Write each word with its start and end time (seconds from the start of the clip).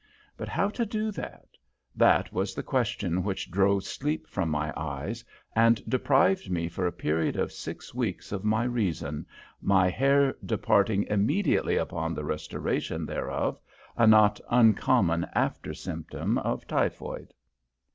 But 0.35 0.47
how 0.47 0.69
to 0.69 0.83
do 0.83 1.09
it? 1.09 1.57
That 1.95 2.33
was 2.33 2.55
the 2.55 2.63
question 2.63 3.21
which 3.21 3.51
drove 3.51 3.83
sleep 3.83 4.25
from 4.27 4.49
my 4.49 4.73
eyes, 4.75 5.23
and 5.55 5.79
deprived 5.87 6.49
me 6.49 6.69
for 6.69 6.87
a 6.87 6.91
period 6.91 7.35
of 7.35 7.51
six 7.51 7.93
weeks 7.93 8.31
of 8.31 8.43
my 8.43 8.63
reason, 8.63 9.27
my 9.61 9.91
hair 9.91 10.33
departing 10.43 11.03
immediately 11.03 11.75
upon 11.77 12.15
the 12.15 12.25
restoration 12.25 13.05
thereof 13.05 13.59
a 13.95 14.07
not 14.07 14.39
uncommon 14.49 15.27
after 15.35 15.71
symptom 15.71 16.39
of 16.39 16.65
typhoid. 16.65 17.31